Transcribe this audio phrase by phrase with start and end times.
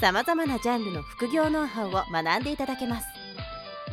[0.00, 3.06] さまざまなジャンルの副業ノウハウを学んでいただけます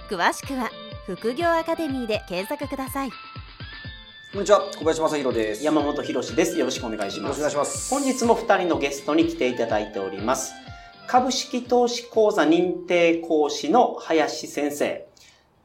[0.07, 0.69] 詳しくは
[1.07, 5.63] 副業アカデミーで検索くださいこんにちは、小林正弘です。
[5.63, 6.57] 山本博です。
[6.59, 7.39] よろしくお願いします。
[7.39, 7.89] よろしくお願いします。
[7.89, 10.51] 本日も2人のゲストに来ていただいております。
[11.07, 15.07] 株式投資講座認定講師の林先生。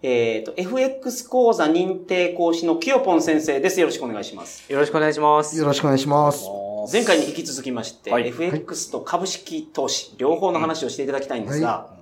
[0.03, 3.81] えっ、と、FX 講座認定講師のキヨポン先生です。
[3.81, 4.73] よろしくお願いします。
[4.73, 5.59] よろしくお願いします。
[5.59, 6.70] よろしくお願いします。
[6.91, 8.29] 前回に引き続きまして、はい。
[8.29, 12.00] FX と株式投資、両方の話をしていただきたいんですが、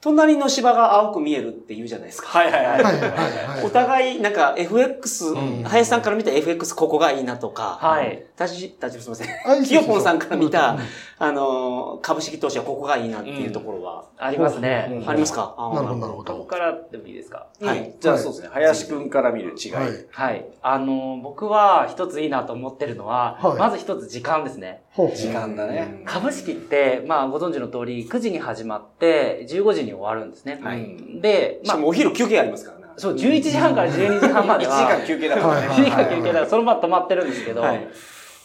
[0.00, 2.28] 隣の芝が青く見えるって言うじゃないですか。
[2.28, 2.82] はいはいはい。
[2.82, 3.64] はいはいはい。
[3.64, 5.34] お互い、なんか FX、
[5.64, 8.24] 林さんから見た FX ここがいいなとか、はい。
[8.34, 9.64] たじ、たじすみません。
[9.64, 10.78] キヨポンさんから見たうん、
[11.18, 15.02] あのー、株式投資はここがいいなっていうところは、ありますね。
[15.06, 15.54] ありますか？
[15.74, 16.44] なるほど、なるほどこど。
[16.44, 17.48] からでもいいですか？
[17.60, 17.94] はい。
[18.00, 19.72] じゃあそうですね、林くんから見る違い。
[19.72, 20.06] はい。
[20.10, 20.46] はい。
[20.62, 24.82] あの、僕は一ついいなと思ってるのは、はいまず一つ時間ですね。
[25.08, 26.02] 時間だね。
[26.04, 30.60] 株式って、まあご存知の通り、9時に始まって、15時に終わるんですね。
[30.62, 32.84] はいで、まあお昼休憩ありますからね。
[32.96, 35.66] そう、11時半から12時半ま1で 時は、間休憩だからね。
[35.72, 37.86] 1時間休憩だからそのまま止まってるんですけど、はい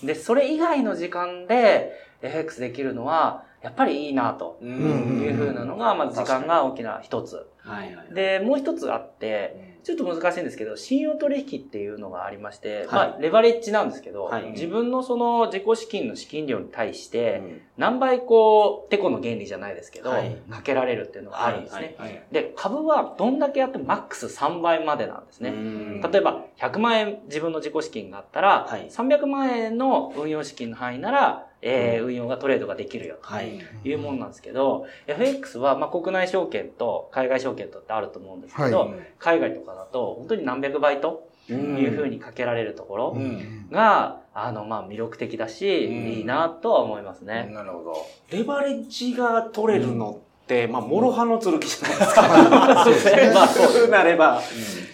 [0.04, 7.48] で、それ以外の時間で FX できるのは、やっぱりいいなとういうふうなのが、まず時間が大きな一つ。
[7.58, 8.14] はいはい。
[8.14, 12.86] で、もう一つあって、ちょっと難しいんですけど、信用取引っていうのがありまして、はい。
[12.88, 14.44] まあ、レバレッジなんですけど、はい。
[14.54, 17.62] 自分のその自己資金の資金量に対して、うん。
[17.78, 20.36] 何倍こう、テコの原理じゃないですけど、はい。
[20.50, 21.96] かけられるっていうのがあるんですね。
[22.32, 25.50] で、株はどんだけやってもマックス3倍までなんですね。
[25.50, 26.02] うん。
[26.02, 28.90] 例えば、100万円自分の自己資金があったら、はい。
[28.90, 33.28] 300万円の運用資金の範囲なら、えー運用がトレードができるよと。
[33.28, 33.60] はい。
[33.84, 43.68] いうものなんですけど、FX はまあ国内証券と海外証券とってあると思うんですけど、は海外とかだと本当に何百倍というふうにかけられるところうん。
[43.72, 47.50] が、あの、まあ魅力的だし、うんいいなとは思いますね。
[47.52, 48.06] なるほど。
[48.30, 52.84] レバレッジが取れるのって、まあ、諸刃の剣じゃないですか。
[52.86, 54.40] そうですね まあ、そうなれば。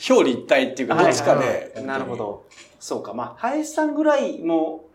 [0.09, 1.73] 表裏一体っていうか、どっちかで。
[1.85, 2.15] なるほ。
[2.15, 2.45] ど。
[2.79, 3.13] そうか。
[3.13, 4.85] まあ、林さんぐらいも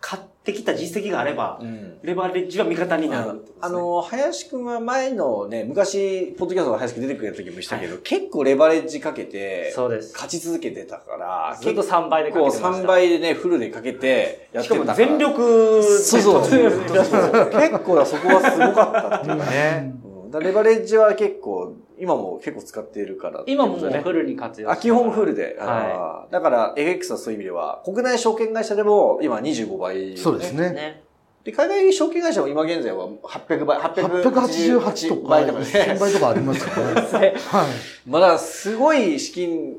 [0.00, 1.98] 買ってきた実績があれば、うん。
[2.02, 3.40] レバレッジは味方になるね。
[3.60, 10.12] あの、林くんは前のね、昔、ポッドキャストの林くん出てくれた時もしたけど、結構レバレッジかけて、そうです。
[10.12, 12.82] 勝ち続けてたから、ずっと結3倍でか構けてました。
[12.82, 16.50] 3倍でね、フルでかけて、やっしてかもたから全力そうそう。
[16.50, 16.58] で
[17.56, 19.94] 結構そこはすごかったっていうかね。
[20.08, 25.56] うんだレバレッジは結構、今も結構使っているからっていう今もフルに活用あ、基本フルで。
[25.58, 30.56] はあーだから、FX はそういう意味では、国内証券会社でも今25倍、そうですい。
[30.56, 30.70] ね。
[30.70, 31.02] ね。
[31.44, 35.64] で、海外証券会社も今現在は800倍、888とか、倍とかね。
[35.64, 36.84] 1000倍とかありますよ
[37.20, 37.34] ね。
[37.48, 37.68] はい。
[38.06, 39.76] まだすごい資金、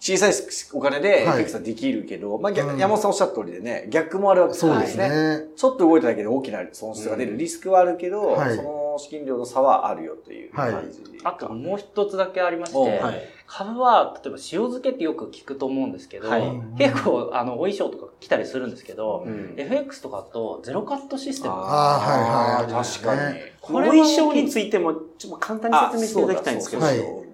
[0.00, 0.32] 小さい
[0.72, 4.96] お金ではい FX はできるけど、まあ逆、うん山本さんおっしゃった通りでね、逆もあるわけそうです。
[4.96, 5.40] ね。
[5.56, 11.02] ちょっと動いただけで大きな損失が出るリスクはあるけど、はいその資金量の差はあるよというはい感じ。
[11.24, 13.22] あともう一つだけありまして、おはい。
[13.46, 16.42] 株は、例えば塩漬けってよく聞くと思うんですけど、はい
[16.76, 21.54] 結構、あの、お衣装とか着たりするんですけど、うん FX とかだとゼロカットシステム。
[21.56, 23.38] あーはいはい確かに。
[23.60, 26.82] これお衣装についても、ちょっと簡単に説明していただきたいんですけど。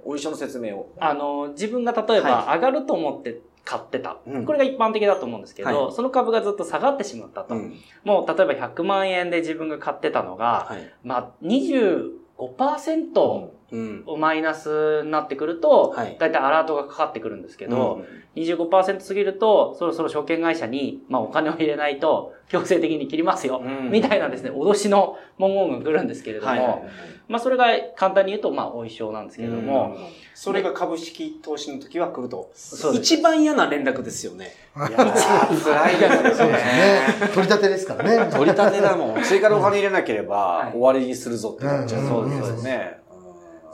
[0.04, 0.92] お衣装の説明を。
[1.00, 4.19] あの、自分が例えばは上がると思って買ってた。
[4.26, 7.54] うんこれが一般的だと思うんですけど、はいその株がずっと下がってしまったと。
[7.54, 10.92] うんもう例えば100万円で自分が買ってたのが、はい。
[11.02, 14.04] まあ25%うん。
[14.19, 26.82] マイナスになってくると、はいだいたいアラートがかかってくるんですけど、うん25%過ぎると、そろそろ証券会社に、まあお金を入れないと、強制的に切りますよ、うんみたいなですね、脅しの文言が来るんですけれども、はいはいはい
[27.26, 27.66] まあそれが
[27.96, 29.96] 簡単に言うと、まあお衣装なんですけれども、
[30.34, 32.50] それが株式投資の時は来ると。
[32.55, 34.52] そうです一番嫌な連絡ですよね。
[34.76, 37.28] いやー、辛いですよそうですね。
[37.34, 38.31] 取り立てですからね。
[38.31, 39.22] 取り立てだもん。
[39.22, 42.02] 追加でお金入れなければはい終わりにするぞってなっちゃう。
[42.02, 43.04] うんそうですそうですね。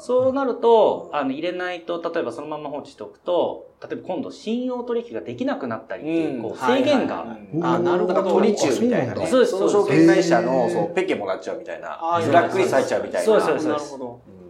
[0.00, 9.26] そうなると、あの、入れないと、例えばそのまま放置しておくと、例えば今度信用取引ができなくなったりっていう、うんこう制限が、あなるほど取り中みたいなね。
[9.26, 12.26] そうですその証券会社の、そう、ペケもらっちゃうみたいなあー。
[12.26, 13.24] ブラックリスト入っちゃうみたいな。
[13.24, 14.20] そうですそうですなるほど。
[14.26, 14.40] うん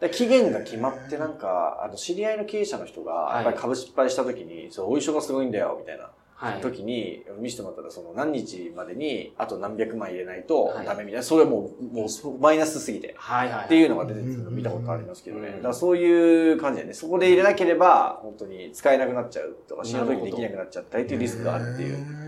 [0.00, 6.10] で期限が決まってなんか、あの、知り合いの経営者の人が、やっぱり株失敗した時に、そう、お衣装がすごいんだよ、みたいな。
[6.36, 6.60] はい。
[6.60, 13.14] 時に見せてもらったら、その何日までにあと何百万入れないとはいダメみたいな、それはもう、もうマイナスすぎて。
[13.16, 13.64] はいはい。
[13.64, 15.48] っていうのが出てるのを見たことありますけどね。
[15.48, 22.26] うんだからそういう感じでね、そこで入れなければ、本当に使えなくなっちゃうとか、死ぬ時にできなくなっちゃったりっていうリスクがあるっていう。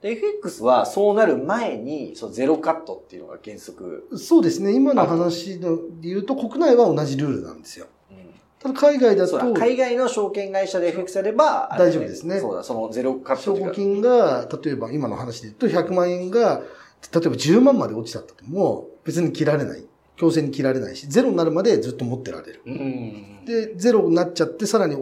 [0.00, 4.08] で、FX はそうなる前に、そのゼロカットっていうのが原則。
[4.16, 4.74] そうですね。
[4.74, 7.86] 今の話ので言うと、国内は同じルールなんですよ。
[8.64, 16.62] ただ海外だと、海外の証券会社で FX やれば、大丈夫ですねそうだ、そのゼロカット証拠金が、例えば今の話で言うと、100万円が、
[17.12, 19.84] 例えば10万まで落ちちゃったとも、別に切られない。
[20.16, 22.62] 強制に切られないし、ゼロになるまでずっと持ってられる。
[22.64, 23.44] うん。
[23.44, 24.96] で、ゼロになっちゃって、さらに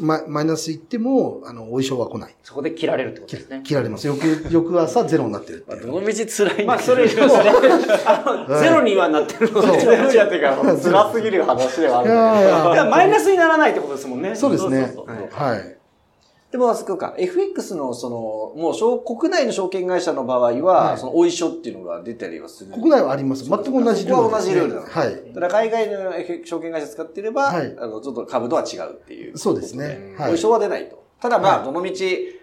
[0.00, 2.34] ママイナスいっても、あの、お衣装は来ない。
[2.44, 3.62] そこで切られるってことですね。
[3.64, 4.06] 切られます。
[4.06, 5.86] 翌、翌朝ゼロになってるってまあ、いう。
[5.86, 6.66] どの道辛いんだけど。
[6.66, 7.12] まあ、それ、ね。
[8.06, 12.44] あの、ゼロにはなってるのゼロやってから、辛すぎる話ではあいるんだけど。
[12.44, 14.34] やいやいやマイナスにならないってことですもんね。
[14.36, 15.81] そうですねそうそうそうはい。
[16.52, 20.98] でも、あそこか、FX の、その、もう証、国内の証券会社の場合は、はい。
[20.98, 22.72] その、お衣装っていうのが出たりはする。
[22.72, 23.44] 国内はあります。
[23.44, 23.94] 全く同じルール。
[23.94, 24.04] ね。
[24.06, 24.86] そこは同じルールなの。
[24.86, 25.32] はい。
[25.32, 26.12] ただ海外の
[26.44, 27.74] 証券会社使ってれば、はい。
[27.78, 29.38] あの、ちょっと株とは違うっていう。
[29.38, 30.14] そうですね。
[30.18, 30.36] おはい。
[30.36, 31.02] 衣装は出ないと。
[31.22, 31.64] ただまあ、はい。
[31.64, 31.90] どの道、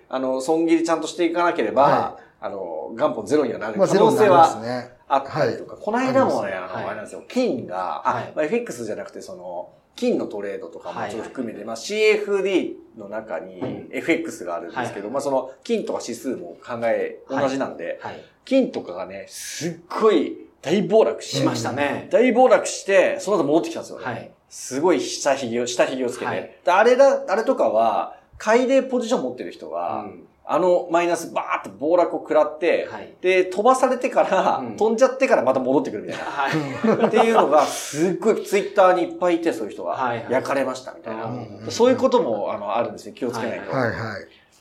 [0.09, 3.77] あの、損切りちゃんとしていかなければ、はあの、元本ゼロにはなる。
[3.77, 4.89] まあ、可能性はすね。
[5.07, 6.85] あったりとか、この間もね、あの、はい。
[6.85, 8.33] あれなんですよ、金が、あ、はい。
[8.35, 18.23] まあ、FX じゃなくて、その、金のトレードとかもはいちょっと含めて、まあ CFD の中に FX があるんですけど、はいまあその金とか指数も考え同じなんで、はい。
[18.45, 22.07] 金とかがね、すっごい大暴落ししましたね。
[22.11, 24.05] 大暴落して、その後戻ってきたんですよね。
[24.05, 24.31] はい。
[24.49, 26.25] すごい下髭を、下髭をつけて。
[26.25, 36.25] はいであれだ、あれとかは、買いでポジション持ってる人が、うんあのマイナスバーって暴落を食らって、はいで、飛ばされてから、うん飛んじゃってからまた戻ってくるみたいな。
[36.25, 37.05] はい。
[37.05, 41.25] っていうのが、すっごいツイッターにいっぱいいて、そういう人が、はいはい焼かれましたみたいな。
[41.25, 43.13] うんそういうことも、あの、あるんですね。
[43.13, 43.71] 気をつけないと。
[43.71, 43.95] はいはい。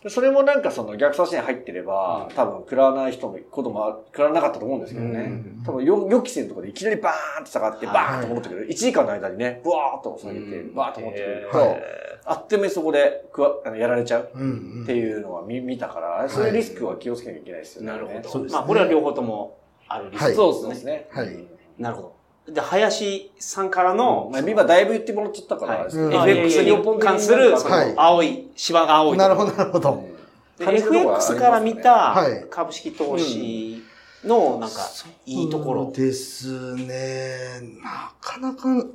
[0.09, 5.21] でそれもなんかその逆差しに入ってれば、うん多分食らわない人も、こともあ食らわなかったと思うんですけどね。
[5.21, 5.23] う
[5.61, 8.69] ん多分よ予期せぬところでいきなりバーンって下がって、はいバーンと戻ってくる。
[8.69, 11.79] 1時間の間にね、ブワーっと下げて、うんバーッと戻ってくるへと、ー
[12.27, 14.31] あっという間にそこで食わあのやられちゃう
[14.83, 17.89] っていうのは見見たから、そういうリスクは気をつけなきゃいけないですよね。
[17.89, 18.29] なるほど。
[18.29, 19.59] そうですねまあ、これは両方とも
[19.89, 21.09] あるリスクはいそうですね。
[21.11, 22.18] はいうんなるほど。
[22.53, 27.55] で、林さんからの、まあ、今だいぶ言ってもらっちゃったから、FX に関する、
[27.97, 29.19] 青い、芝が青い。
[29.19, 30.09] なるほど、なるほど。
[30.59, 33.83] FX ねから見たはい株式投資
[34.25, 34.77] の、なんか、
[35.27, 35.93] いいところそう。
[35.93, 37.61] ですね。
[37.83, 38.87] なかなか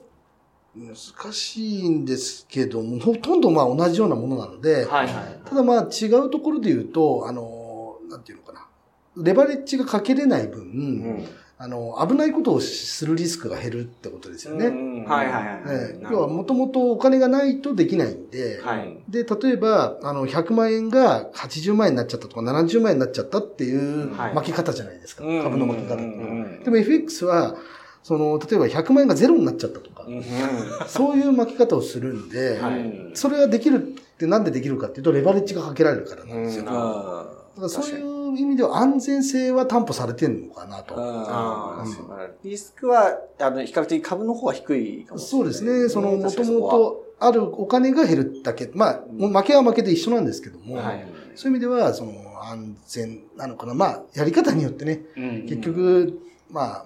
[0.75, 5.39] 難しいんですけども、ほとんどまあ同じようなものなので、はいはい。
[5.45, 8.67] ただまあ違うところで言うと、あの、なんていうのかな。
[9.23, 11.27] レバレッジがかけれない分、うん
[11.63, 14.67] あの、危ないことをするリスクが減るってことですよね。
[14.67, 16.11] うんはいはいはい。
[16.11, 18.99] 要はもともとお金がないとできないんで、はい。
[19.07, 24.33] で、例えば、あの、100万円が80万円になっちゃったとか70万円になっちゃったっていうはい。
[24.33, 25.23] 巻き方じゃないですか。
[25.23, 25.95] うん株の巻き方
[26.65, 27.55] でも FX は、
[28.03, 30.21] その、例えば100万円がゼロになっちゃったとか、うん
[30.87, 33.11] そういう巻き方をするんで、はい。
[33.13, 33.79] それができるっ
[34.17, 36.63] てなんでできるかっていうと、レバレッジがかけられるからなんですよ。
[36.63, 36.67] うん。
[36.67, 40.95] だからそういう意味では安全性は担保されてるのかなと。
[42.43, 45.45] リスクは、あの、比較的株の方が低いかもしれそない。
[45.45, 45.89] うですね。
[45.89, 48.69] その、もともとあるお金が減るだけ。
[48.73, 52.11] まあ、もう負けは負けで一緒なんですけども、はいそういう意味では、その、
[52.43, 53.73] 安全なのかな。
[53.73, 56.19] まあ、やり方によってね、うん結局、
[56.51, 56.85] まあ、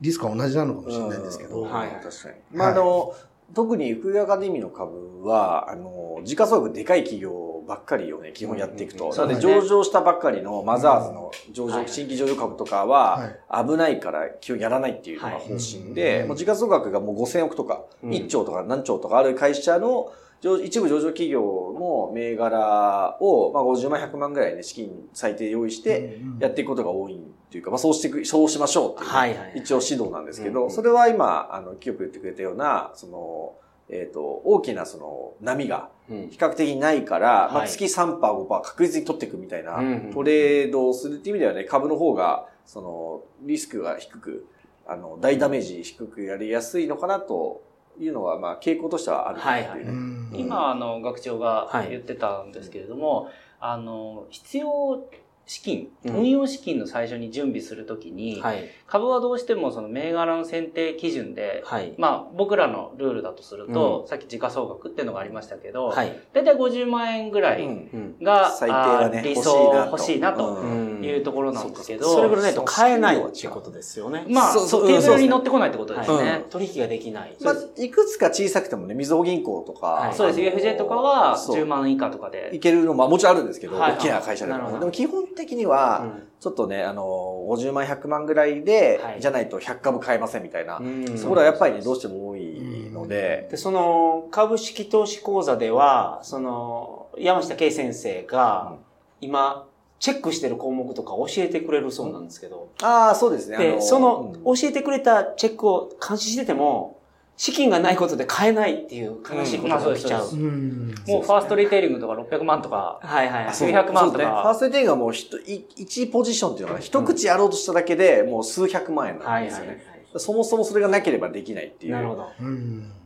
[0.00, 2.34] リスクは同じなのかもしれないんですけど、うんはい確かに。
[2.52, 3.14] まあ、あの、
[3.54, 9.10] 特に福井アカデミーの株は、あの、時価総額でかい企業ばっかりをね、基本やっていくと。
[9.10, 11.88] うんなので、上場したばっかりのマザーズの上場、はい。
[11.88, 16.28] 新規上場株とかはは、危ないから基本やらないっていうのが方針で、はい。
[16.28, 18.10] もう時価総額がもう5000億とか、うん。
[18.10, 27.18] 1兆とか何兆とかある会社の、上一部上場企業の銘柄を、まあ、50万、100万ぐらいね、資金最低用意して、やっていくことが多いっ
[27.50, 29.62] ていうか、まあ、そうしていく、そうしましょうっていう。
[29.62, 30.70] 一応指導なんですけど、うん。
[30.70, 33.54] それは今、あの、清く言ってくれたような、その、
[33.88, 36.28] えっ、と、大きなその波がうん。
[36.30, 44.46] 比較的ないから、まあ、はい月3%、5%確実に取っていくみたいなうんトレードをするっていう意味ではね、株の方が、その、リスクが低く、
[44.86, 47.62] あの、大ダメージ低くやりやすいのかなと
[47.98, 49.54] いうのは、まあ、傾向としてはあるっていう。
[49.54, 49.68] ね。
[49.68, 49.80] はいはい。
[49.82, 50.30] うん。
[50.34, 51.90] 今、あの、学長がはい。
[51.90, 55.08] 言ってたんですけれども、あの、必要
[55.46, 56.16] 資金、うん。
[56.16, 58.68] 運用資金の最初に準備するときに、はい。
[58.86, 61.94] 株はどうしてもその銘柄の選定基準で、はい。
[61.98, 66.16] まあ僕らのルールだとすると、さっき時価総額っていうのがありましたけど、はい。
[66.32, 68.24] だいたい50万円ぐらいうんうん。
[68.24, 74.24] が、最低はね理欲しい想なと欲しいなとうんいうところなんですけど、それぐらいないと買えないっていうことですよね。
[74.28, 76.44] まあ、そうそうテーブルに乗ってこないってことですはいね。
[76.48, 77.36] 取引ができない。
[77.40, 80.40] まあ、いくつか小さくてもね、みずほ銀行とか、はいそうです。
[80.40, 82.60] UFJ とかはそう10万以下とかでい。
[82.60, 84.58] けるの、まあもちろんあるんですけど、大きな会社でも。
[84.58, 89.20] なるほどでも基本的にうは、んちょっとね、あの、50万、100万ぐらいで、はい。
[89.20, 91.18] じゃないと100株買えませんみたいな、うん。
[91.18, 98.74] そこらはやっぱりね、どうしても多いので、で、その、株式投資講座では、その、山下圭先生が、
[99.20, 99.66] 今、
[99.98, 103.56] チェックしてる項目とか教えてくれるそうなんですけど、ああ、そうですね。
[103.56, 104.44] あで、その、うん。
[104.44, 106.98] 教えてくれたチェックを監視してても、
[107.36, 110.28] 資金がないことで買えないっていう悲しいことが起きちゃう。
[110.30, 110.94] うんうん。
[111.06, 113.54] もうファーストリテイリングとか600万とか、はいはいはい。
[113.54, 114.24] 数百万とそうね。
[114.24, 119.96] ファーか、ストテイングはもうひとい1ポジションっていうのが、一口やろうとしただけでもう数百万円なはいはいはんですよね。
[120.16, 121.90] そもそもそれがなければできないってい。
[121.90, 121.96] いう。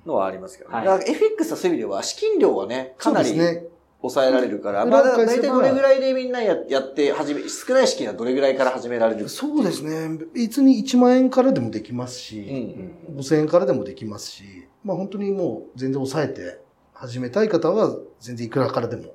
[0.07, 0.77] のはありますけどね。
[0.77, 3.67] はいだから FX はそういう意味では資金量はね、かなりそうですね。
[4.03, 10.19] 抑えられるから、うんまあ、だ裏を返せばいたいどれぐらいでみんなややって始め、少ない資金はどれぐらいから始められるそうですね。
[10.35, 13.17] 別に1万円からでもできますうんし、うん。
[13.19, 16.61] 5000円からでもできますし、まあ本当にもう全然抑えて
[16.95, 19.15] 始めたい方は全然いくらからでも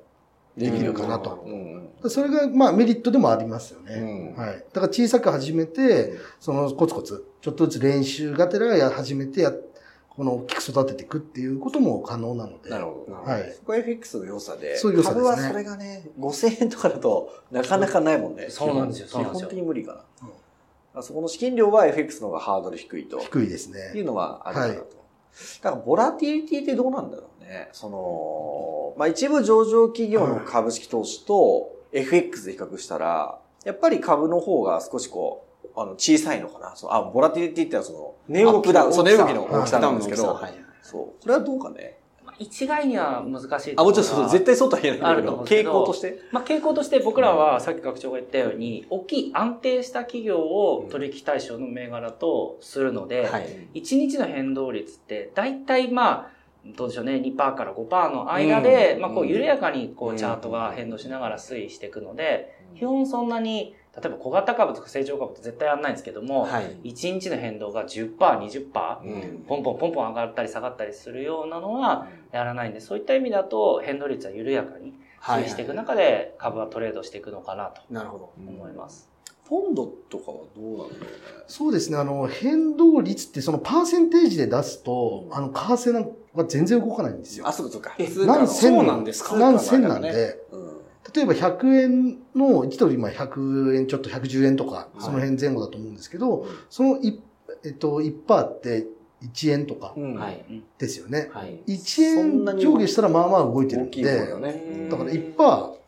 [0.56, 1.42] できるかなと。
[1.44, 2.10] うんうん。
[2.10, 3.94] それがまあメリットでもありますよね。
[4.36, 4.64] うんはい。
[4.72, 9.52] だから小さく始めて、そのコツコツ、ちょっとずつ練習がてらや始めてや、
[10.16, 12.70] この大きく育てていくっていうことも可能なので。
[12.70, 13.14] なるほど。
[13.14, 18.46] はいそこは FX の良さで、そういう良さですね株はそれがね、5000円とかだとなかなかないもんね。
[18.48, 20.28] そうなんですよ基そうなんですよ本的に無理かな。
[20.28, 20.32] うん
[20.98, 23.18] あそこの資金量は FX の方がハードル低いと。
[23.18, 24.00] 低いですっていね。
[24.00, 24.80] うのはあるかなと。
[25.62, 27.68] だから、ボラティリティってどうなんだろうね。
[27.72, 35.45] その、まあ、一部上場企業の株式投資と FX で比較したら、やっぱり株の方が少しこう、
[35.76, 36.74] あの、小さいのかな？
[36.74, 40.40] そうあ、ボラティリティってのはその、値動きアップダウン、そう、値動きの大きさ大きさなんですけど、
[40.82, 41.22] そう。
[41.22, 41.98] これはどうかね？
[42.24, 44.44] まあ一概には難しいあ、もちろんそう、絶対。
[44.46, 46.20] 対そうとは言えないんだけあるとど、傾向として？
[46.32, 53.68] まあ傾向として僕らはさっき学長が言ったように、大きい安定した企業を取引対象の銘柄とするので、はい。
[53.74, 56.36] 1日の変動率って大体まあ、
[56.76, 66.76] どうでしょうね、2%から5%の間で、うんまあこう緩やかにこううんチャートが変動しながら推移していくので、基本そんなに、例えば小型株とか成長株って絶対やんないんですけども、はい。
[66.84, 78.32] 1日の変動が10%、20%、うんポンポンポンポン上がったり下がったりするようなのはやらないんで、そういった意味だと変動率は緩やかに推移していく中で株はトレードしていくのかなとなるほど。
[78.38, 79.08] 思います。
[79.48, 80.98] ポンドとかはどうなんだろうね？
[81.46, 81.96] そうですね。
[81.96, 87.52] あの、変動率ってそのパーセンテージで出すと、あの、為替なんかは全然動かないんですよあ、。
[87.52, 87.94] そうかそうか。
[88.26, 89.36] 何千そうなんですか？
[89.38, 90.55] 何千なんで、うん。
[91.16, 97.18] 例えば100円の、1ドル今100円ちょっと110円とか、いその辺前後だと思うんですけど、その1、
[97.64, 98.86] えっと、1%って
[99.22, 100.14] 1円とかうん。
[100.16, 100.44] はい。
[100.78, 101.30] ですよね。
[101.32, 101.60] はい。
[101.66, 104.88] 1そんなに円上下したらまあまあ動いてるんで、ね。
[104.90, 105.34] だから1%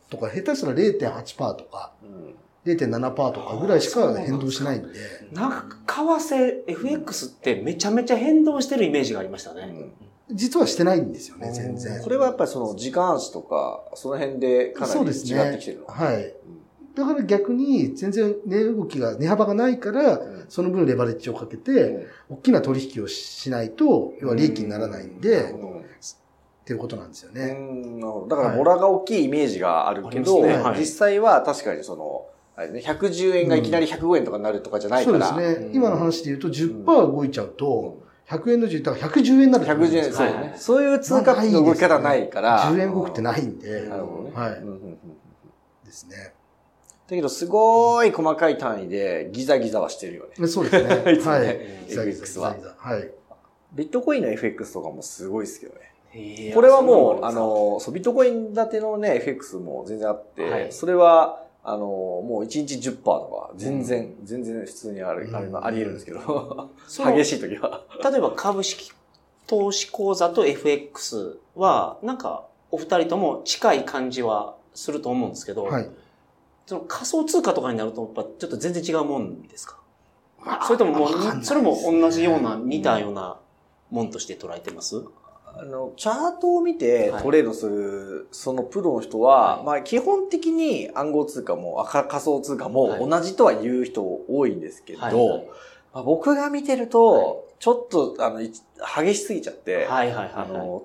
[0.08, 4.88] とか下手したら0.8%とかうん0.7%とかぐらいしか変動しないんで、
[5.32, 9.74] なんか、為替、FX ってめちゃめちゃ変動してるイメージがありましたね。
[10.30, 12.02] 実はしてないんですよね、全然。
[12.02, 15.86] これはやっぱりその時間足とか、その辺でかなり違ってきてるの。
[15.86, 16.34] はい。
[16.94, 20.46] だから逆に全然値動きが、値幅がないから、ん。
[20.48, 21.86] その分レバレッジをかけうて、
[22.30, 22.34] ん。
[22.34, 25.84] 大きな取引をしないと、要は利益にならないんで、っうん。
[26.64, 27.56] ていうことなんですようね。
[28.28, 30.80] だから、ボラが大きいイメージがあるけど、はい。
[30.80, 35.30] 実際は確かにその、あれね、110円がいきなり105円とかになるとかじゃないそから。
[35.30, 35.66] うですね。
[35.68, 35.74] うん。
[35.76, 40.54] 今の話で言うと10%動いちゃうと、100円の10、だから110円になると思うん110円、ですよそうはいね。
[40.56, 42.62] そういう通貨の動き方ないから。
[42.72, 44.32] 10円動くってないんで、なるほどね。
[44.34, 44.98] はいうんうんうん
[45.84, 46.34] ですね。
[47.08, 50.46] だけど、すごい細かい単位でギザギザはしてるよね。
[50.46, 50.88] そうですね。
[51.16, 51.86] ねはい。
[51.88, 52.40] ギザギザ
[52.76, 53.10] はい。
[53.72, 56.52] ビットコインの FX とかもすごいですけどね。
[56.54, 65.34] これはもう、あ、その、そう、ビットコイン建てのね、FX も全然あって、はいそれは、あの、もう1日10%とか、全然、全然普通にある、うん。
[65.64, 67.82] あり得るんですけど、激しい時は。
[68.02, 68.92] 例えば株式
[69.46, 75.88] 投資口座と FX は、なんか、お二人とも近い感じはすると思うんですけど、はい。
[76.66, 79.78] その仮想通貨とかになると、やっぱちょっと全然違うもんですか？
[80.66, 83.38] それとももう、わかんないですそれも同じような、似たような
[83.90, 85.02] もんとして捉えてます？
[85.56, 87.22] あの、チャートを見てはい。
[87.22, 89.66] トレードする、そのプロの人は、はい。
[89.66, 93.08] まあ基本的に暗号通貨も仮想通貨もはい。
[93.08, 95.14] 同じとは言う人多いんですけど、はい。
[95.14, 95.46] はい
[95.94, 100.58] まあ、僕が見てると、ちょっと、あの、い激しすぎちゃって、はいはいあはいはい。
[100.58, 100.84] の、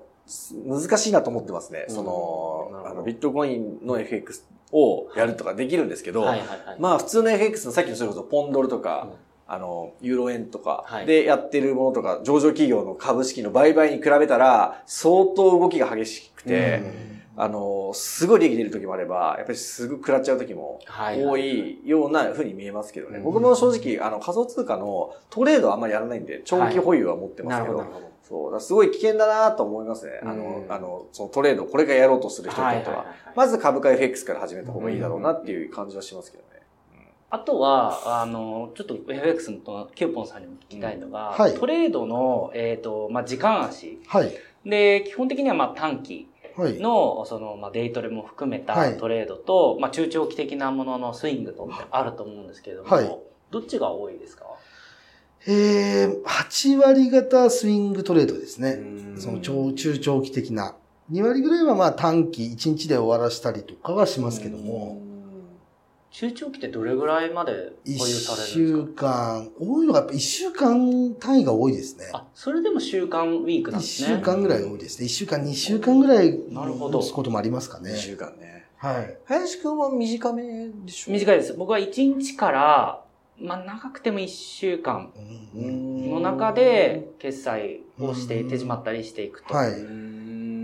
[0.66, 1.84] 難しいなと思ってますね。
[1.88, 1.94] うん。
[1.94, 6.58] そのあの、ビットコインの FX をやるとかできるんですけど、はいはいはい。
[6.80, 9.08] まあ普通の FX のさっきのそれこそポンドルとか、
[9.46, 16.82] あの、ユーロ円とかはいでやってるものとか、上場企業の株式の売買に比べたら、相当動きが激しくて、
[17.36, 23.18] あの、すごい利益出る時もあれば、やっぱりすぐ食らっちゃう時もはい多いような風に見えますけどね。
[23.18, 28.14] うん僕も正直、あの、仮想通貨のトレードはあんまりやらないんで、長期保有は持ってますけど、なるほど。
[28.22, 30.12] そう、すごい危険だなと思いますね。
[30.22, 33.06] あのう、んあの、そのトレード、これからやろうとする人にとっては。
[33.34, 36.53] まず株価 FX から始めた方がいいだろうなっていう感じはしますけどね。
[37.34, 44.00] あとは、あの、ちょっと FX のキューポンさんにも聞きたいのが、うんはいトレードの、えっ、と、まあ、時間足。
[44.06, 44.32] はい。
[44.64, 46.78] で、基本的にはまあ短期はい。
[46.78, 53.18] の、その、まあ、デイトレも含めはいたトレードと、まあ、中長期的なもののスイングとあると思うんですけれども、はい
[53.50, 54.46] どっちが多いですか？
[55.46, 58.70] えー、8割型スイングトレードですね。
[58.70, 60.76] うんその長、中長期的な。
[61.12, 65.00] 2割ぐらいはまあ短期1日で終わらしたりとかはしますけども、
[66.16, 68.94] 中長期ってどれぐらいまで保有1されるんですか？
[68.94, 72.04] 週間、多いのがやっぱ1週間単位が多いですね。
[72.12, 74.08] あ、それでも週間ウィークなん1ですね。
[74.18, 75.06] 週間ぐらい多いですね。
[75.06, 77.96] 1週間、2週間ぐらいなるほど持つこともありますかね2。
[77.96, 78.64] 週間ね。
[78.76, 79.16] はい。
[79.24, 81.12] 林くんは短めでしょ？
[81.12, 81.54] 短いです。
[81.54, 83.02] 僕は1日から、
[83.40, 85.10] まあ、長くても1週間
[85.56, 89.52] うんの中で決済をしてうん手締まったりしていくと。
[89.52, 89.72] はい。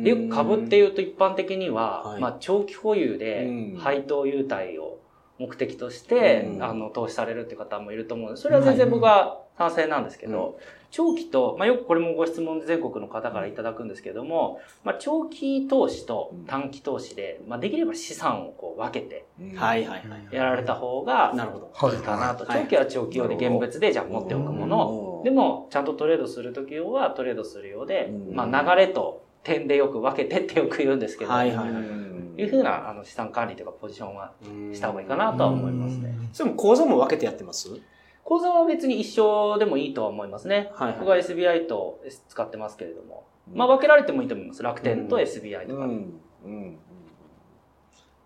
[0.05, 4.90] で、よく株っていうと一般的には、はいまあ、長期保有でうん配当優待を
[5.41, 6.63] 目的として、うん。
[6.63, 8.29] あの、投資されるっていう方もいると思う。
[8.29, 10.59] ので、それは全然僕は賛成なんですけど、
[10.91, 19.25] 長期と、まあ、よくこれもご質問で全国の方からいただくんですけども、まあ、長期投資と短期投資で、まあ、できれば資産をこう分けて
[19.57, 20.29] はいはいはい。
[20.31, 21.71] やられた方がなるほど。
[21.73, 22.45] はいいいかなと。
[22.45, 22.63] はい。
[22.65, 25.23] 長期は長期用で現物でじゃあ持っておくもの。
[25.25, 28.35] でも、ちゃんとトレードするとき用はトレードするようで、うん。
[28.35, 34.33] まあ、流れと点でよく分けてってよく言うんですけど、はいはいいうふうなあの資産管理というかポジションは
[34.73, 36.15] した方がいいかなとは思いますね。
[36.33, 37.69] それも口座も分けてやってます？
[38.25, 40.71] 口座は別に一緒でもいいとは思いますね。
[40.75, 43.25] はいはい僕は SBI と使ってますけれども。
[43.53, 44.63] まあ分けられてもいいと思います。
[44.63, 45.85] 楽天と SBI とか。
[45.85, 46.21] うん。
[46.45, 46.79] うん。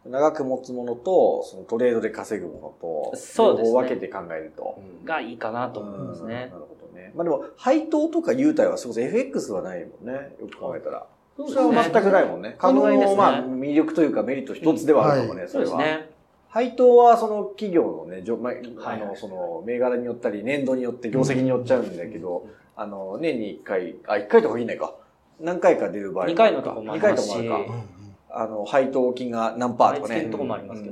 [0.06, 4.78] 長く持つものと、そのトレードで稼ぐものと、そうですね分けて考えると。
[5.04, 6.58] がいいかなと思いますねうんな。
[6.58, 7.12] るほどね。
[7.14, 10.36] まあでも、配当とか優待はそこそ FX はないもんね。
[10.40, 11.06] よく考えたら。
[11.36, 12.54] それは全くないもんね。
[12.58, 13.16] 株の、そうですね。
[13.16, 15.78] まあ、魅力というかメリット一つではあるかもね、それは。
[15.78, 16.10] ですね。
[16.48, 18.52] 配当はその企業のね、じょまあ
[18.88, 19.00] はい。
[19.00, 24.94] の、その、銘柄によったり、年度によって業績によっちゃうんだけど、あの、年に1回、あ、1回とかいいないか。
[25.40, 27.36] 何回か出る場合二回のとこもあ2り回ますし。
[27.36, 27.74] ともあるか。
[28.36, 30.28] あの、配当金が何パーとかね。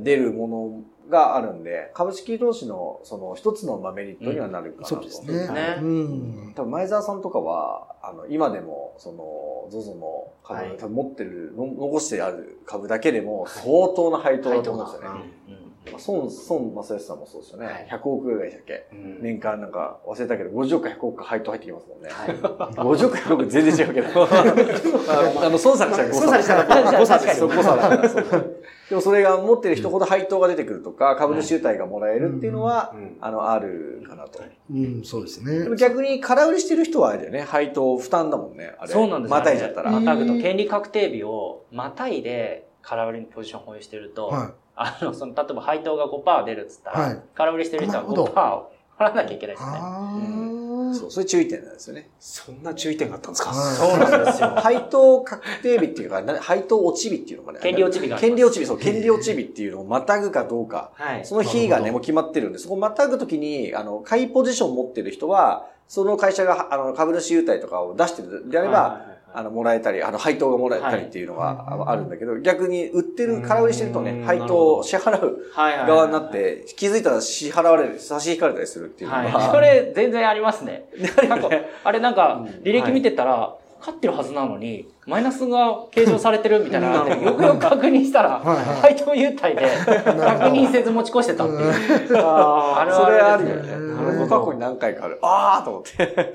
[0.00, 0.80] 出るもの
[1.12, 4.94] があるんで、株式投資のその一つのまあメリットにはなるかなと。
[4.96, 5.48] そうですね。
[5.54, 6.52] ねうん。
[6.56, 15.08] 多分前澤さんとかは、あの、今でも、その、ZOZO の株、はい多分持ってる、の残してある株だけでも相当な配当だと思うんですよね。
[15.08, 17.66] 配うんまあ孫、孫正義さんもそうですよね。
[17.66, 18.86] はい100億ぐらいでしたっけ？
[18.92, 22.08] うん年間なんか忘れたけど、50億か100億か配当入ってきますもんね。
[22.10, 22.36] はい。
[22.76, 24.08] 50億100億全然違うけど。
[24.24, 24.28] あ
[25.42, 28.42] あの、孫さんにしたら誤差孫さんにしたら誤差ですそう誤差だ
[28.88, 34.40] でもそれが持ってる人ほど配当が出てくるとか、株主優待がもらえるっていうのは、うんあの、あるかなと。
[34.70, 35.76] うん、そうですでもね。
[35.76, 37.40] 逆に空売りしてる人はあれだよね。
[37.40, 38.74] 配当負担だもんね。
[38.78, 38.92] あれ。
[38.92, 39.90] そうなんですよまたいじゃったら。
[39.90, 49.58] またぐと権利確定日をまたいで空売りのポジションを保有してると、はあの、その、例えば配当が5%出るっつったら、はい空売りしてる人はなるほど5%を払わなきゃいけないい。
[49.58, 50.62] ですね。
[50.94, 52.10] そう、それ注意点なんですよね。
[52.20, 53.50] そんな注意点があったんですか？
[53.50, 54.48] はいそうなんですよ。
[54.60, 57.60] 配当確定日っていうか、な配当落ち日っていうのかね。
[57.62, 60.90] 権利落ち日が権利落ち日、そう、権利落ち日っていうのをまたぐかどうか。
[60.94, 61.24] はい。
[61.24, 80.86] その日がね、もう決まってるんで、そこまたぐときに、あの、買いポジションを持ってる人は、その会社が、あの、株主優待とかを出してるであれば、はいはいはいあの、もらえたり、あの、配当がもらえたりっていうのがああるんだけど、逆に売ってる、空売りしてるとね、うん配当を支払う側になって、気づいたら支払われる、差し引かれたりするっていうのそれ全然ありますね。
[81.28, 81.48] なんか、
[81.84, 90.04] あれなんか、履歴はい見てたら、勝ってるはずなのに、マイナスが計上されてるみたいなよくよく確認したら、配当優待で 確
[90.50, 92.16] 認せず持ち越してたっていう。
[92.18, 94.28] ああるそれああるよね。
[94.28, 95.18] 過去に何回かある。
[95.22, 96.34] あーと思って。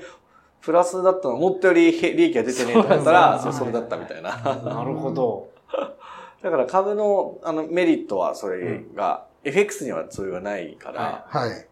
[0.68, 4.36] プラスだったの、思ったよりへ利益が出てねえと思ったら、そう、それだったみたいな。
[4.36, 5.48] なるほど。
[6.42, 11.66] だから株の、あの、メリットはそれが、FX にはそれがないから、ははい。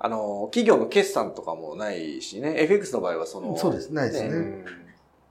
[0.00, 4.64] あの、企業の決算とかもないしね、FX の場合はその、そうです、ないですねね。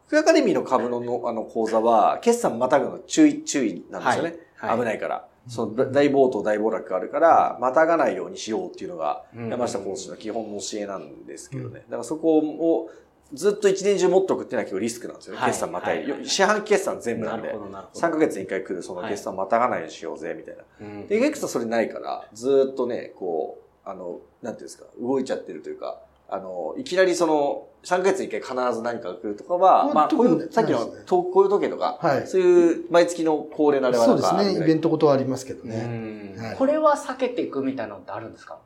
[0.07, 4.29] 福アカデミーの株ののあの講座は、決算またぐの注意、注意なんですよね。
[4.55, 5.25] はい危ないから。
[5.47, 11.81] そのだ大暴騰大暴落があるから、またがないようにしようっていうのが、うん山下講師の基本の教えなんですけどね。
[11.87, 12.89] だからそこを
[13.33, 15.39] ずっと一年中持っておくっていうのは結構リスクなんですよね。
[15.41, 17.65] はい決算またい、はいはい四半期決算全部なんでなるほ。
[17.65, 18.07] ど、なるほど。
[18.07, 20.63] 3ヶ月に1回来るその決算またがないようにしようぜ、みたいな。
[20.81, 34.37] うんで、FX はそれないから、ずっとね、こう、あの、なんていうんですか、動いちゃってるというか、あの、いきなりその、3ヶ月に1回必ず何かが来るとかは、まあまあ、こういう、さっきのこういう時計とか、はいそういう毎月の恒例なあれはそうですね。
[34.37, 36.33] なんかあるぐらいイベントごとはありますけどうね。
[36.35, 38.57] んはいこれは避けていくみたいなのってあるんですか？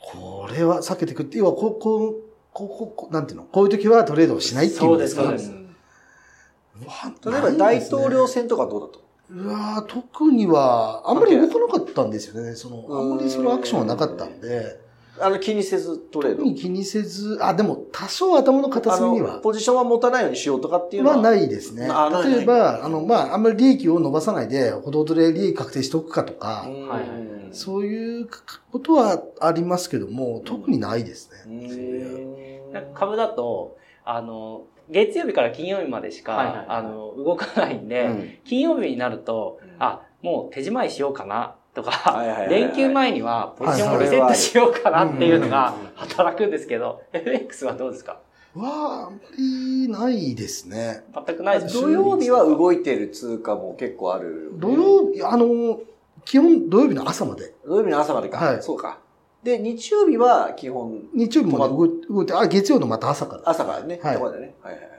[0.00, 2.14] これは避けていくって、要は、こう、こう、
[2.58, 3.44] こう、こうこう、なんていうの？
[3.44, 5.22] こういう時はトレードをしないっていう意味ですか？
[5.22, 7.30] そうですそうです。
[7.30, 9.00] 例えば大統領選とかどうだと？
[9.30, 12.54] うわー特には、あんまり動かなかったんですよね。
[12.54, 14.80] その、あんまりそのアクションはなかったんで、
[15.20, 16.38] あの、気にせずトレード。
[16.38, 16.48] 特。
[16.48, 19.34] に気にせず、あ、でも、多少頭の片あ隅には。
[19.34, 21.16] の、、ポジションは持たないようにしようとかっていうのは。
[21.16, 21.88] はないですね。
[22.24, 26.88] 例えば、あの、まあ、あんまり利益を伸ばさないで、ほどほどで利益確定しておくかとか、うん。
[26.88, 28.28] はいそういう
[28.72, 32.60] ことはありますけども、特にないですね。
[32.94, 38.38] 株だと、あの、月曜日から金曜日までしか、あの、動かないんで、うん。
[38.44, 39.70] 金曜日になると、うん。
[39.78, 45.88] あ、もう手仕舞いしようかな、とか、連休前にはポジションをはいリセットしようかなっていうのがうん。
[45.96, 48.20] 働くんですけど、FX はどうですか？
[48.54, 51.04] は、あんまりないですね。
[51.26, 54.52] 全くないです土曜日は動いてる通貨も結構ある。
[54.56, 55.80] 土曜日、あの、
[56.24, 57.54] 基本土曜日の朝まで。
[57.64, 58.38] 土曜日の朝までか。
[58.38, 59.00] はいそうか。
[59.42, 63.42] で、日曜日は基本、日曜日まで動いて、あ、月曜のまた朝から。
[63.46, 64.00] 朝からね。
[64.02, 64.54] はいところでね。
[64.62, 64.90] はいはいはい。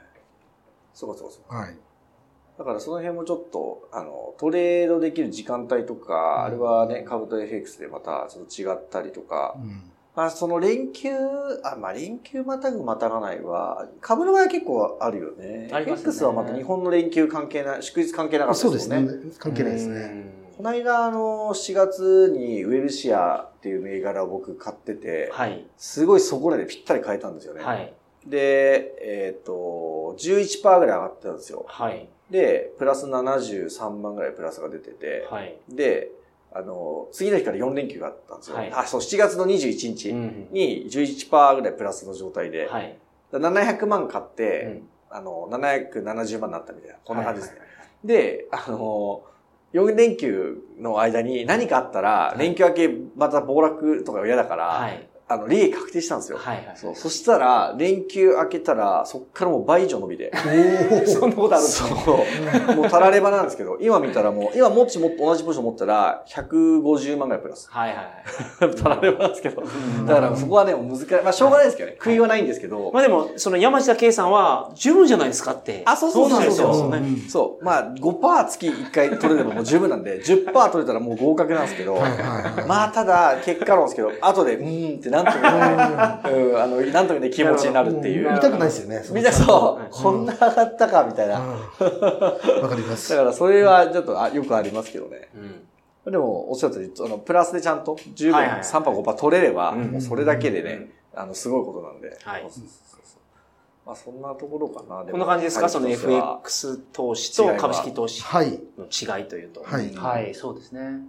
[0.93, 1.55] そうかそうかそうか。
[1.57, 1.77] はい。
[2.57, 11.11] だからその辺もちょっと、あの、トレードできる時間帯とか、あれはね、株と FX でまたちょっと違ったりとか、うんまあその連休、
[11.63, 15.69] あ、まあ連休またぐまたがないは、株の場合は結構あるよね。
[15.71, 19.31] ありますね FX はまた日本の連休関係ない、祝日関係なかったそうですねもんね。。
[19.37, 20.38] 関係ないですね。
[20.59, 25.65] この間、あの、4月にウェルシアっていう銘柄を僕買ってて、はい。
[25.77, 27.63] すごい底値でぴったり買えたんですよね。
[27.63, 27.93] はい。
[28.25, 31.63] で、えっ、と、11%ぐらい上がってたんですよ。
[31.65, 32.09] はい。
[32.29, 35.55] で、プラス73万ぐらいプラスが出てて、はい。
[35.69, 36.11] で、
[36.51, 38.57] あの、次の日から4連休があったんですよ。
[38.57, 42.97] はいあ、そう、7月の21日うんに11%ぐらいプラスの状態で、はい。
[43.31, 47.61] だから700万買って、うんあの、770万になったみたいな、こんな感じですね。
[48.03, 49.23] で、あの、
[49.73, 55.09] 4連休の間に何かあったら、連休明けまた暴落とか嫌だから、はい。
[55.31, 56.39] あの、利益確定したんですよ。
[56.39, 56.57] はい。
[56.57, 56.65] はい。
[56.75, 56.95] そう。
[56.95, 60.31] そしたら、連休明けたら、そっからもう倍以上伸びて。
[61.05, 62.25] そんなことあるんですかそ
[62.73, 62.75] う。
[62.75, 67.69] もうたらればなんですけど、今見たらもう、今もっちも同じポジション持ったら、150万ぐらいプラス。
[67.69, 67.97] はいはい
[68.65, 68.75] はい。
[68.75, 69.61] たらればなんですけど。
[70.07, 71.05] だからそこはね、難しい。
[71.23, 71.97] まあ、しょうがないですけどね。
[71.99, 72.89] 悔いはないんですけど。
[72.91, 75.83] まあでも、その山下圭さんは十分じゃないですかって。
[75.85, 76.73] あそうそうそうなんですよ。
[76.73, 77.63] そうねうんそう。
[77.63, 81.95] まあ、5%月1回取れればもう十分なんで、10%取れたらもう合格なんですけど、
[82.67, 88.31] まあ、ただ、結果論ですけど、後で、うーんってなんともうん、あの、なんとも言えない気持ちになるっていう。
[88.31, 89.03] 見たくないですよね。
[89.11, 91.39] みんなそう、うんこんな上がったか、みたいな。
[91.39, 93.17] うんわかります だ。
[93.17, 95.29] から、それはちょっとあよくありますけどね。
[96.05, 96.11] うん。
[96.11, 102.17] でも、おっしゃったように、あの、プラスでちゃんと十分はいはい3%、5%取れれば、うんもうそれだけでね、あの、すごいことなんで。
[102.23, 102.43] はい
[103.85, 105.03] まあ、そんなところかな。
[105.09, 105.67] こんな感じですか？
[105.67, 108.59] その FX 投資と株式投資はい。
[108.77, 109.63] の違いというと。
[109.63, 110.99] はいはい、そうですね。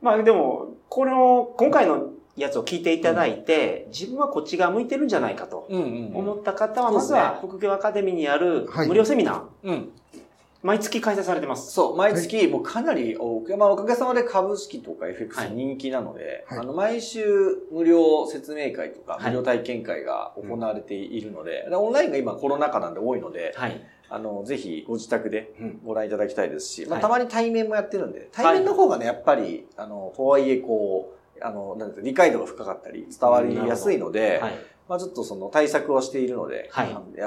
[0.00, 8.88] まあでも、この、今回のやつを聞いていただいて、自分はこっち側向いてるんじゃないかと思った方は、まずは副業アカデミーにあるはい。
[8.88, 9.92] 無料セミナー、うん。
[10.62, 11.72] 毎月開催されてます。
[11.72, 15.50] そう、毎月、もうかなりお、まあ、おかげさまで株式とか FX はい。
[15.50, 16.58] 人気なので、はい。
[16.60, 17.24] あの、毎週
[17.72, 19.30] 無料説明会とか、はい。
[19.32, 23.80] 無料体験会が行われているので、でオンラインが今コロナ禍なんで多いので、はい。
[24.08, 25.80] あの、ぜひご自宅でうん。
[25.84, 27.02] ご覧いただきたいですし、まあ、はい。
[27.02, 34.52] たまに対面もやってるんで、対面の方がね、やっぱり、あの、とはいえこう、あの、なんていうか理解度が深かったり、伝わりやすいので、はい。
[34.88, 36.84] まあちょっとその対策をしているので、は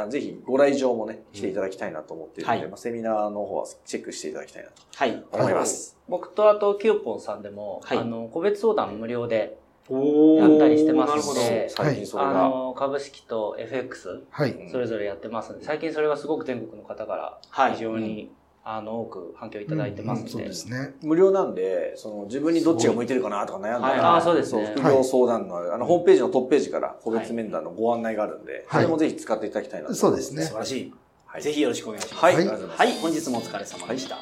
[0.07, 0.11] い。
[0.11, 2.69] ぜひご来場もね、来ていただきたいなと思っているので、はい。
[2.69, 5.23] まあセミナーの方はチェックしていただきたいなとはい。
[5.31, 5.97] 思います。
[6.07, 7.97] 僕とあとキューポンさんでも、はい。
[7.97, 11.39] あの、個別相談無料で、おやったりしてますなるほど。
[11.39, 14.69] で最近それが、あの、株式と FX、はい。
[14.71, 17.73] それぞれやってますんで、最近それがすごく全国の方からはい。
[17.73, 18.31] 非常に、
[18.67, 20.49] あの、多く反響いただいてますうんそうんで。
[20.49, 20.95] ですね。
[21.03, 30.93] 無料なんで、その自分にどっちが向いてるかなとか悩んだはいら、あそうですね副業相談の、あの、ホームページのトップページから個別面談のご案内があるんで、はいそれもぜひ使っていただきたいなとそうですね素晴らしい。
[31.27, 32.25] はいぜひよろしくお願いします。
[32.25, 34.17] はい、はい本日もお疲れ様でした。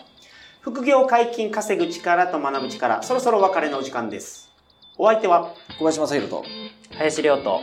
[0.59, 4.51] 副業解禁稼ぐ力と学ぶ力、そろそろお別れのお時間です。
[4.97, 6.43] お相手は小林正宏と、
[6.97, 7.61] 林亮と、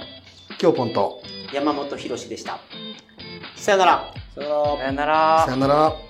[0.61, 1.21] 今日ポンと、
[1.53, 2.59] 山本博史でした。
[3.57, 4.15] さよなら。
[4.35, 6.10] さよならさよならさよなら。